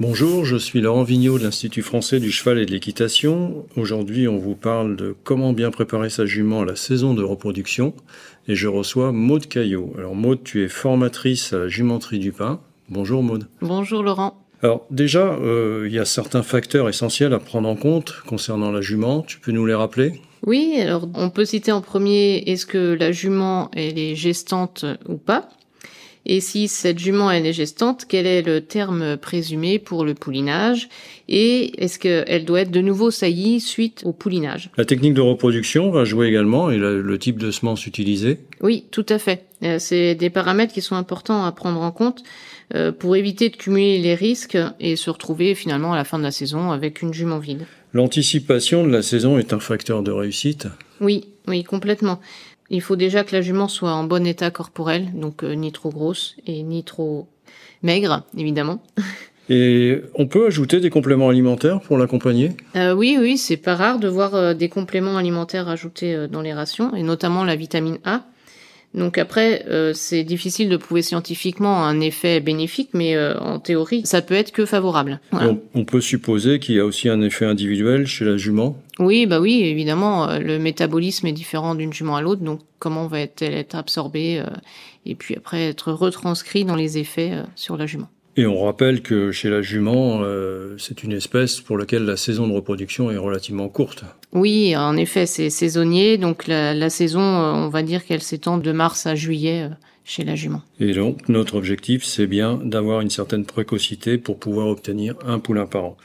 [0.00, 3.66] Bonjour, je suis Laurent Vigneault de l'Institut français du cheval et de l'équitation.
[3.76, 7.94] Aujourd'hui, on vous parle de comment bien préparer sa jument à la saison de reproduction
[8.46, 9.92] et je reçois Maude Caillot.
[9.98, 12.60] Alors Maude, tu es formatrice à la jumenterie du pain.
[12.88, 13.48] Bonjour Maude.
[13.60, 14.40] Bonjour Laurent.
[14.62, 18.82] Alors déjà, euh, il y a certains facteurs essentiels à prendre en compte concernant la
[18.82, 19.22] jument.
[19.22, 20.12] Tu peux nous les rappeler?
[20.46, 25.16] Oui, alors on peut citer en premier est-ce que la jument elle est gestante ou
[25.16, 25.48] pas?
[26.26, 30.88] Et si cette jument elle est gestante, quel est le terme présumé pour le poulinage
[31.28, 34.70] et est-ce qu'elle doit être de nouveau saillie suite au poulinage?
[34.76, 39.06] La technique de reproduction va jouer également et le, type de semence utilisée Oui, tout
[39.08, 39.44] à fait.
[39.62, 42.22] Euh, c'est des paramètres qui sont importants à prendre en compte
[42.74, 46.22] euh, pour éviter de cumuler les risques et se retrouver finalement à la fin de
[46.22, 47.66] la saison avec une jument vide.
[47.92, 50.68] L'anticipation de la saison est un facteur de réussite?
[51.00, 52.20] Oui, oui, complètement.
[52.70, 55.90] Il faut déjà que la jument soit en bon état corporel, donc euh, ni trop
[55.90, 57.26] grosse et ni trop
[57.82, 58.82] maigre, évidemment.
[59.50, 62.52] Et on peut ajouter des compléments alimentaires pour l'accompagner?
[62.76, 66.52] Euh, Oui, oui, c'est pas rare de voir euh, des compléments alimentaires ajoutés dans les
[66.52, 68.24] rations, et notamment la vitamine A.
[68.94, 74.02] Donc après, euh, c'est difficile de prouver scientifiquement un effet bénéfique, mais euh, en théorie,
[74.04, 75.20] ça peut être que favorable.
[75.74, 78.80] On, peut supposer qu'il y a aussi un effet individuel chez la jument?
[78.98, 83.06] Oui, bah oui, évidemment, euh, le métabolisme est différent d'une jument à l'autre, donc comment
[83.06, 84.42] va-t-elle être absorbée
[85.04, 88.08] et puis après être retranscrit dans les effets sur la jument?
[88.36, 90.22] Et on rappelle que chez la jument,
[90.78, 94.04] c'est une espèce pour laquelle la saison de reproduction est relativement courte.
[94.32, 96.18] Oui, en effet, c'est saisonnier.
[96.18, 99.74] Donc la, saison, euh, on va dire qu'elle s'étend de mars à juillet euh,
[100.04, 100.62] chez la jument.
[100.80, 105.66] Et donc notre objectif, c'est bien d'avoir une certaine précocité pour pouvoir obtenir un poulain
[105.66, 105.96] par an.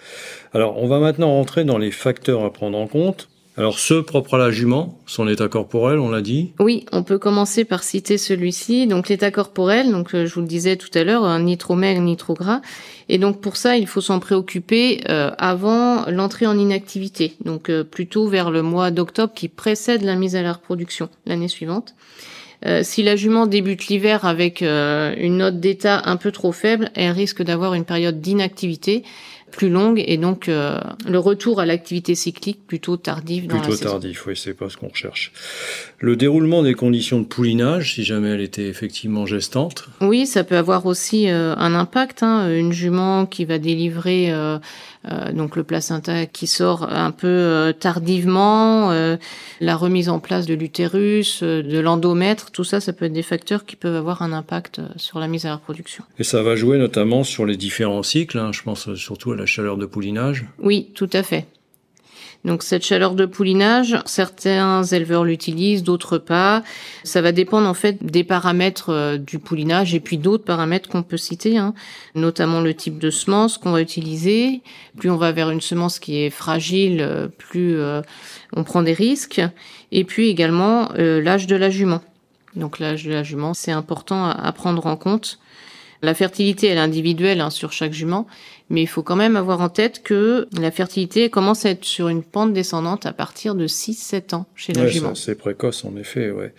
[0.53, 3.29] Alors on va maintenant rentrer dans les facteurs à prendre en compte.
[3.55, 6.53] Alors ceux propres à la jument, son état corporel, on l'a dit.
[6.59, 8.87] Oui, on peut commencer par citer celui-ci.
[8.87, 12.01] Donc l'état corporel, donc euh, je vous le disais tout à l'heure, ni trop maigre
[12.01, 12.61] ni trop gras.
[13.09, 17.35] Et donc pour ça, il faut s'en préoccuper euh, avant l'entrée en inactivité.
[17.45, 21.47] Donc euh, plutôt vers le mois d'octobre qui précède la mise à la reproduction l'année
[21.47, 21.93] suivante.
[22.81, 27.43] si la jument débute l'hiver avec une note d'état un peu trop faible, elle risque
[27.43, 29.03] d'avoir une période d'inactivité
[29.53, 34.25] plus longue et donc euh, le retour à l'activité cyclique plutôt tardif dans plutôt tardif,
[34.25, 35.31] oui, c'est pas ce qu'on recherche.
[35.99, 39.85] Le déroulement des conditions de poulinage, si jamais elle était effectivement gestante.
[40.01, 42.23] Oui, ça peut avoir aussi euh, un impact.
[42.23, 44.59] Hein, une jument qui va délivrer euh, euh,
[45.33, 49.17] donc le placenta qui sort un peu euh, tardivement, euh,
[49.59, 53.65] la remise en place de l'utérus, de l'endomètre, tout ça, ça peut être des facteurs
[53.65, 56.03] qui peuvent avoir un impact sur la mise à la reproduction.
[56.19, 59.45] Et ça va jouer notamment sur les différents cycles, hein, je pense surtout à la
[59.45, 60.45] chaleur de poulinage.
[60.59, 61.45] Oui, tout à fait.
[62.45, 66.63] Donc cette chaleur de poulinage, certains éleveurs l'utilisent, d'autres pas.
[67.03, 71.03] Ça va dépendre en fait des paramètres euh, du poulinage et puis d'autres paramètres qu'on
[71.03, 71.73] peut citer, hein.
[72.15, 74.61] notamment le type de semence qu'on va utiliser.
[74.97, 78.01] Plus on va vers une semence qui est fragile, euh, plus euh,
[78.53, 79.41] on prend des risques.
[79.93, 82.01] Et puis également l'âge de la jument.
[82.55, 85.37] Donc l'âge de la jument, c'est important à prendre en compte.
[86.03, 88.27] La fertilité, elle est individuelle hein, sur chaque jument,
[88.73, 92.09] mais il faut quand même avoir en tête que la fertilité commence à être sur
[92.09, 95.13] une pente descendante à partir de 6-7 ans chez la jument.
[95.13, 96.53] C'est précoce en effet, ouais.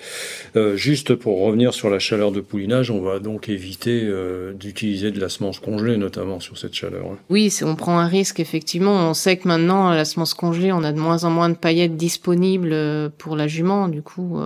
[0.55, 5.11] Euh, juste pour revenir sur la chaleur de poulinage, on va donc éviter euh, d'utiliser
[5.11, 7.05] de la semence congelée, notamment sur cette chaleur.
[7.07, 7.19] Hein.
[7.31, 9.11] Oui, on prend un risque, effectivement.
[9.11, 11.97] On sait que maintenant, la semence congelée, on a de moins en moins de paillettes
[11.97, 13.89] disponibles euh, pour la jument.
[13.89, 14.39] Du coup,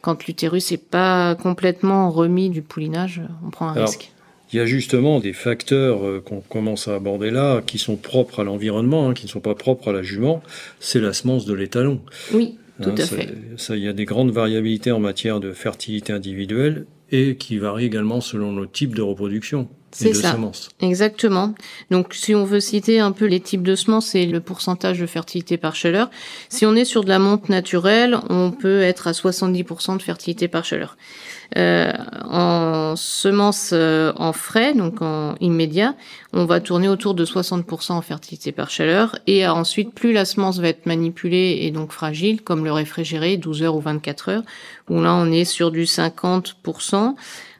[0.00, 4.12] quand l'utérus n'est pas complètement remis du poulinage, on prend un risque.
[4.52, 8.40] Il y a justement des facteurs euh, qu'on commence à aborder là, qui sont propres
[8.40, 10.42] à l'environnement, hein, qui ne sont pas propres à la jument.
[10.80, 12.00] C'est la semence de l'étalon.
[12.34, 13.28] Oui, tout hein, à fait.
[13.56, 17.86] Ça, il y a des grandes variabilités en matière de fertilité individuelle et qui varient
[17.86, 19.68] également selon le type de reproduction.
[20.00, 20.32] et de ça.
[20.32, 20.68] semences.
[20.80, 21.54] Exactement.
[21.90, 25.06] Donc, si on veut citer un peu les types de semences et le pourcentage de
[25.06, 26.10] fertilité par chaleur,
[26.48, 30.46] si on est sur de la monte naturelle, on peut être à 70% de fertilité
[30.48, 30.96] par chaleur.
[31.58, 31.92] Euh,
[32.24, 35.96] en semences euh, en frais, donc en immédiat,
[36.32, 39.18] on va tourner autour de 60% en fertilité par chaleur.
[39.26, 43.64] Et ensuite, plus la semence va être manipulée et donc fragile, comme le réfrigéré, 12
[43.64, 44.42] heures ou 24 heures,
[44.88, 47.14] où là on est sur du 50%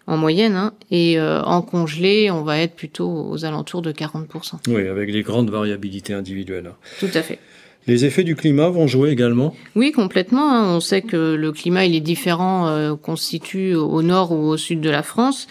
[0.07, 4.55] en moyenne, hein, et euh, en congelé, on va être plutôt aux alentours de 40%.
[4.69, 6.73] Oui, avec des grandes variabilités individuelles.
[6.99, 7.39] Tout à fait.
[7.87, 9.55] Les effets du climat vont jouer également?
[9.75, 10.53] Oui, complètement.
[10.53, 10.77] Hein.
[10.77, 14.81] On sait que le climat il est différent euh, constitue au nord ou au sud
[14.81, 15.47] de la France.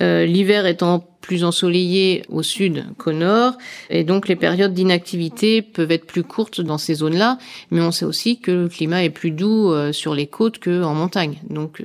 [0.00, 3.56] Euh, L'hiver étant plus ensoleillé au sud qu'au nord,
[3.90, 7.38] et donc les périodes d'inactivité peuvent être plus courtes dans ces zones-là,
[7.70, 10.94] mais on sait aussi que le climat est plus doux euh, sur les côtes qu'en
[10.94, 11.38] montagne.
[11.48, 11.82] Donc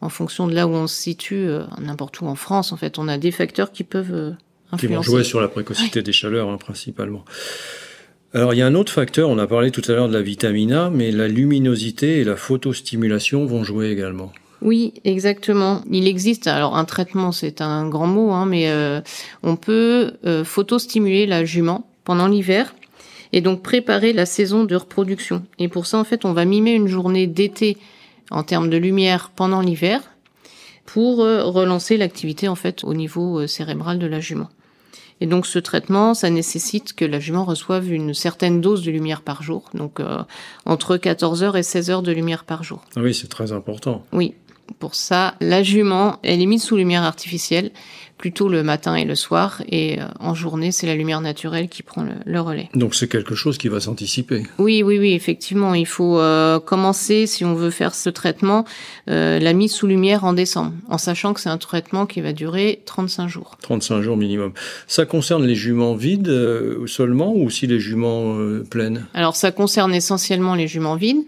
[0.00, 1.46] en fonction de là où on se situe,
[1.80, 4.34] n'importe où en France, en fait, on a des facteurs qui peuvent
[4.70, 4.86] influencer.
[4.86, 7.24] Qui vont jouer sur la précocité des chaleurs, hein, principalement.
[8.34, 10.22] Alors il y a un autre facteur, on a parlé tout à l'heure de la
[10.22, 14.32] vitamine A, mais la luminosité et la photostimulation vont jouer également.
[14.62, 15.82] Oui, exactement.
[15.90, 19.02] Il existe, alors un traitement c'est un grand mot, hein, mais euh,
[19.42, 22.74] on peut euh, photostimuler la jument pendant l'hiver
[23.34, 25.42] et donc préparer la saison de reproduction.
[25.58, 27.76] Et pour ça en fait on va mimer une journée d'été
[28.30, 30.00] en termes de lumière pendant l'hiver
[30.86, 34.48] pour euh, relancer l'activité en fait au niveau cérébral de la jument.
[35.22, 39.22] Et donc ce traitement, ça nécessite que la jument reçoive une certaine dose de lumière
[39.22, 40.18] par jour, donc euh,
[40.66, 42.80] entre 14 heures et 16 heures de lumière par jour.
[42.96, 44.02] Ah oui, c'est très important.
[44.12, 44.34] Oui.
[44.80, 47.70] Pour ça, la jument, elle est mise sous lumière artificielle
[48.22, 49.62] plutôt le matin et le soir.
[49.68, 52.68] Et euh, en journée, c'est la lumière naturelle qui prend le, relais.
[52.72, 54.44] Donc c'est quelque chose qui va s'anticiper.
[54.58, 55.74] Oui, oui, oui, effectivement.
[55.74, 58.64] Il faut euh, commencer, si on veut faire ce traitement,
[59.10, 62.32] euh, la mise sous lumière en décembre, en sachant que c'est un traitement qui va
[62.32, 63.58] durer 35 jours.
[63.62, 64.52] 35 jours minimum.
[64.86, 66.32] Ça concerne les juments vides
[66.86, 68.36] seulement ou aussi les juments
[68.70, 69.06] pleines?
[69.14, 71.24] Alors ça concerne essentiellement les juments vides,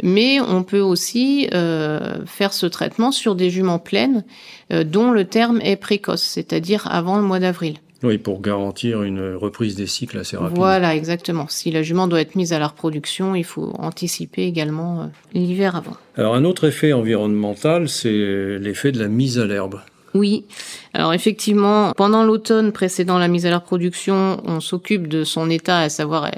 [0.00, 4.24] mais on peut aussi faire ce traitement sur des juments pleines
[4.70, 7.76] dont le terme est précoce c'est-à-dire avant le mois d'avril.
[8.02, 10.58] Oui, pour garantir une reprise des cycles assez rapide.
[10.58, 11.46] Voilà, exactement.
[11.48, 15.76] Si la jument doit être mise à la reproduction, il faut anticiper également euh, l'hiver
[15.76, 15.96] avant.
[16.18, 19.80] Alors un autre effet environnemental, c'est l'effet de la mise à l'herbe.
[20.12, 20.44] Oui.
[20.92, 25.78] Alors effectivement, pendant l'automne précédant la mise à la reproduction, on s'occupe de son état,
[25.78, 26.30] à savoir euh,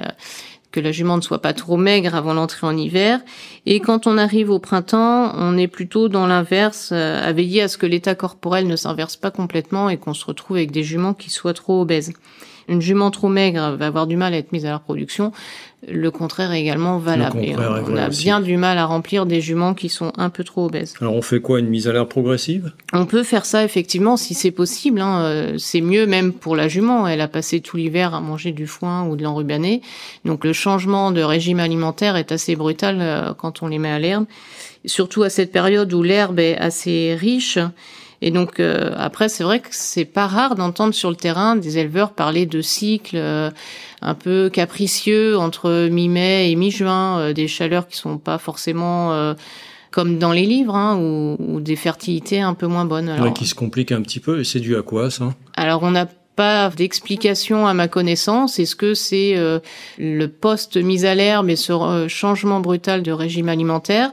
[0.71, 3.21] que la jument ne soit pas trop maigre avant l'entrée en hiver.
[3.65, 7.67] Et quand on arrive au printemps, on est plutôt dans l'inverse, euh, à veiller à
[7.67, 11.13] ce que l'état corporel ne s'inverse pas complètement et qu'on se retrouve avec des juments
[11.13, 12.13] qui soient trop obèses.
[12.69, 15.31] Une jument trop maigre va avoir du mal à être mise à la reproduction.
[15.87, 17.39] Le contraire est également valable.
[17.87, 20.93] on, a bien du mal à remplir des juments qui sont un peu trop obèses.
[20.99, 22.73] Alors on fait quoi Une mise à l'air progressive?
[22.91, 24.99] On peut faire ça effectivement si c'est possible.
[24.99, 25.21] Hein.
[25.21, 27.07] Euh, c'est mieux même pour la jument.
[27.07, 29.81] Elle a passé tout l'hiver à manger du foin ou de l'enrubané.
[30.25, 33.99] Donc le changement de régime alimentaire est assez brutal euh, quand on les met à
[33.99, 34.25] l'herbe.
[34.85, 37.57] Surtout à cette période où l'herbe est assez riche.
[38.21, 41.77] Et donc euh, après, c'est vrai que c'est pas rare d'entendre sur le terrain des
[41.77, 43.17] éleveurs parler de cycles
[44.01, 49.33] un peu capricieux entre mi-mai et mi-juin, euh, des chaleurs qui sont pas forcément euh,
[49.91, 53.09] comme dans les livres, hein, ou, des fertilités un peu moins bonnes.
[53.09, 54.39] Alors, qui se compliquent un petit peu.
[54.39, 55.33] Et c'est dû à quoi ça?
[55.55, 58.59] Alors on n'a pas d'explication à ma connaissance.
[58.59, 59.59] Est-ce que c'est euh,
[59.97, 64.11] le poste mis à l'herbe et ce changement brutal de régime alimentaire?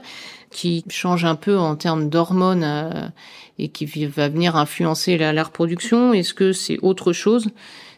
[0.51, 3.11] Qui change un peu en termes d'hormones
[3.59, 6.13] et qui va venir influencer la, la reproduction.
[6.13, 7.47] Est-ce que c'est autre chose?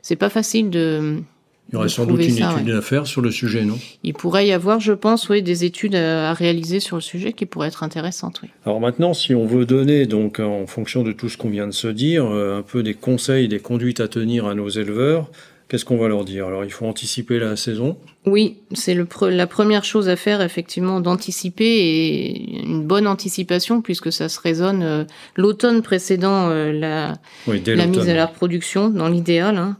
[0.02, 1.22] C'est pas facile de
[1.70, 3.78] il y aurait sans doute une étude à faire sur le sujet, non?
[4.04, 7.46] Il pourrait y avoir, je pense, oui, des études à, réaliser sur le sujet qui
[7.46, 8.50] pourraient être intéressantes, oui.
[8.66, 11.72] Alors maintenant, si on veut donner, donc, en fonction de tout ce qu'on vient de
[11.72, 15.30] se dire, euh, un peu des conseils, des conduites à tenir à nos éleveurs,
[15.70, 16.48] qu'est-ce qu'on va leur dire?
[16.48, 17.98] Alors, il faut anticiper la saison.
[18.26, 24.28] Oui, c'est la première chose à faire, effectivement, d'anticiper et une bonne anticipation, puisque ça
[24.28, 25.04] se résonne euh,
[25.38, 27.14] l'automne précédent euh, la,
[27.48, 29.78] la mise à la production, dans l'idéal, hein,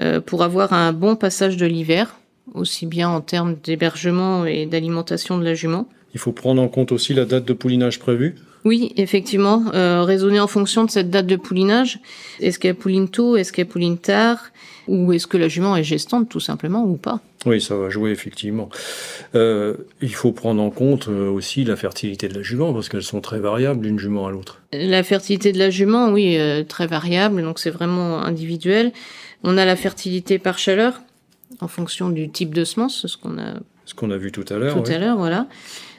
[0.00, 2.16] euh, pour avoir un bon passage de l'hiver,
[2.54, 5.88] aussi bien en termes d'hébergement et d'alimentation de la jument.
[6.14, 10.40] Il faut prendre en compte aussi la date de poulinage prévue oui, effectivement, euh, raisonner
[10.40, 12.00] en fonction de cette date de poulinage.
[12.40, 14.38] Est-ce qu'elle pouline tôt, est-ce qu'elle pouline tard,
[14.86, 17.20] ou est-ce que la jument est gestante tout simplement ou pas?
[17.46, 18.68] Oui, ça va jouer effectivement.
[19.34, 23.02] Euh, il faut prendre en compte euh, aussi la fertilité de la jument parce qu'elles
[23.02, 24.60] sont très variables d'une jument à l'autre.
[24.72, 28.92] La fertilité de la jument, oui, euh, très variable, donc c'est vraiment individuel.
[29.42, 31.00] On a la fertilité par chaleur,
[31.60, 33.54] en fonction du type de semence, ce qu'on a
[33.86, 34.80] ce qu'on a vu tout à l'heure.
[34.80, 35.48] Tout à l'heure, voilà.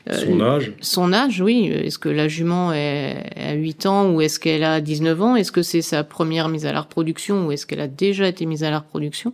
[0.09, 1.67] Son âge Son âge, oui.
[1.67, 5.35] Est-ce que la jument est à 8 ans ou est-ce qu'elle a 19 ans?
[5.35, 8.45] Est-ce que c'est sa première mise à la reproduction ou est-ce qu'elle a déjà été
[8.45, 9.33] mise à la reproduction?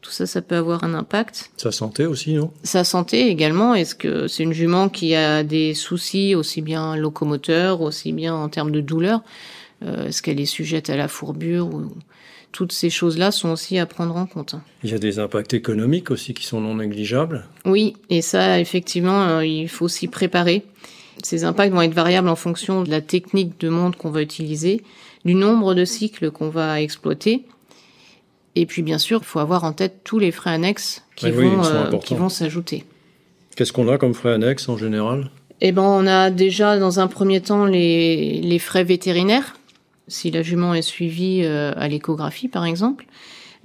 [0.00, 1.52] Tout ça, ça peut avoir un impact.
[1.56, 2.50] Sa santé aussi, non?
[2.64, 3.74] Sa santé également.
[3.74, 8.48] Est-ce que c'est une jument qui a des soucis aussi bien locomoteurs, aussi bien en
[8.48, 9.22] termes de douleur?
[9.84, 11.92] Euh, Est-ce qu'elle est sujette à la fourbure ou...
[12.52, 14.54] Toutes ces choses-là sont aussi à prendre en compte.
[14.84, 17.46] Il y a des impacts économiques aussi qui sont non négligeables.
[17.64, 20.62] Oui, et ça, effectivement, euh, il faut s'y préparer.
[21.22, 24.82] Ces impacts vont être variables en fonction de la technique de monte qu'on va utiliser,
[25.24, 27.44] du nombre de cycles qu'on va exploiter
[28.54, 31.64] et puis bien sûr, il faut avoir en tête tous les frais annexes qui vont
[31.64, 32.84] euh, qui vont s'ajouter.
[33.56, 35.30] Qu'est-ce qu'on a comme frais annexes en général?
[35.60, 39.56] Eh ben, on a déjà dans un premier temps les, les frais vétérinaires,
[40.08, 43.06] si la jument est suivie euh, à l'échographie par exemple.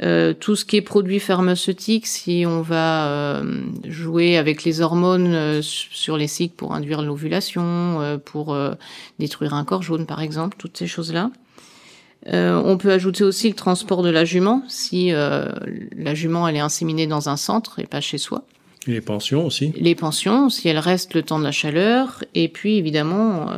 [0.03, 5.33] Euh, tout ce qui est produits pharmaceutiques, si on va euh, jouer avec les hormones
[5.33, 8.57] euh, sur les cycles pour induire l'ovulation, pour
[9.19, 11.31] détruire un corps jaune par exemple, toutes ces choses-là.
[12.29, 17.07] On peut ajouter aussi le transport de la jument, si la jument elle est inséminée
[17.07, 18.43] dans un centre et pas chez soi.
[18.85, 22.23] les pensions aussi Les pensions, si elle reste le temps de la chaleur.
[22.35, 23.49] Et puis évidemment,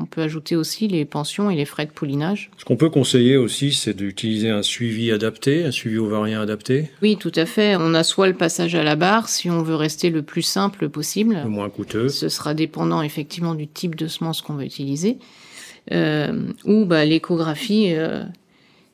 [0.00, 2.50] on peut ajouter aussi les pensions et les frais de poulinage.
[2.56, 6.90] Ce qu'on peut conseiller aussi, c'est d'utiliser un suivi adapté, un suivi ovarien adapté.
[7.02, 7.76] Oui, tout à fait.
[7.76, 10.88] On a soit le passage à la barre, si on veut rester le plus simple
[10.88, 11.40] possible.
[11.44, 12.08] Le moins coûteux.
[12.08, 15.18] Ce sera dépendant effectivement du type de semence qu'on va utiliser
[15.92, 18.22] euh, ou bah, l'échographie euh,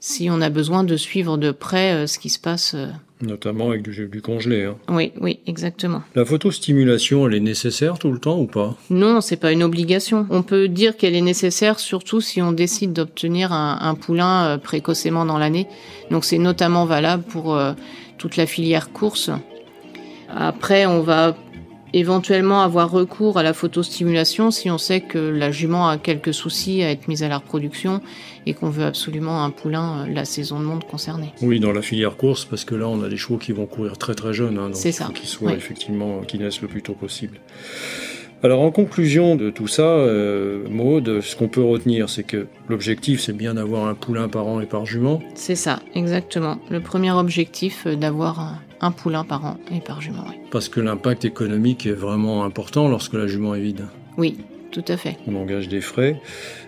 [0.00, 2.74] si on a besoin de suivre de près euh, ce qui se passe.
[3.22, 3.26] Euh.
[3.26, 4.64] Notamment avec du, du congelé.
[4.64, 4.76] Hein.
[4.88, 6.02] Oui, oui, exactement.
[6.14, 8.76] La photostimulation, elle est nécessaire tout le temps ou pas?
[8.90, 10.26] Non, c'est pas une obligation.
[10.30, 15.24] On peut dire qu'elle est nécessaire surtout si on décide d'obtenir un, un, poulain précocement
[15.24, 15.66] dans l'année.
[16.10, 17.58] Donc c'est notamment valable pour
[18.18, 19.30] toute la filière course.
[20.28, 21.36] Après, on va
[21.98, 26.82] éventuellement avoir recours à la photostimulation si on sait que la jument a quelques soucis
[26.82, 28.00] à être mise à la reproduction
[28.46, 31.32] et qu'on veut absolument un poulain euh, la saison de monde concernée.
[31.42, 33.98] Oui, dans la filière course, parce que là, on a des chevaux qui vont courir
[33.98, 36.94] très très jeunes, hein, donc il faut qu'ils soient effectivement, qu'ils naissent le plus tôt
[36.94, 37.40] possible.
[38.42, 43.20] Alors en conclusion de tout ça, euh, Maude, ce qu'on peut retenir, c'est que l'objectif,
[43.20, 45.22] c'est bien d'avoir un poulain par an et par jument.
[45.34, 46.58] C'est ça, exactement.
[46.70, 50.24] Le premier objectif, euh, d'avoir un, poulain par an et par jument.
[50.28, 50.36] Oui.
[50.50, 53.86] Parce que l'impact économique est vraiment important lorsque la jument est vide.
[54.16, 54.38] Oui,
[54.70, 55.16] tout à fait.
[55.26, 56.20] On engage des frais,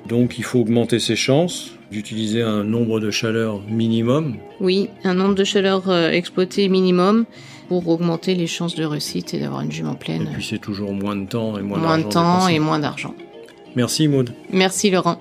[0.09, 4.37] donc il faut augmenter ses chances d'utiliser un nombre de chaleurs minimum.
[4.61, 7.25] Oui, un nombre de chaleurs euh, exploitées minimum
[7.69, 10.23] pour augmenter les chances de réussite et d'avoir une jument pleine.
[10.23, 13.15] Et puis c'est toujours moins de temps et moins, moins de temps et moins d'argent.
[13.77, 14.33] Merci Maud.
[14.53, 15.21] Merci Laurent.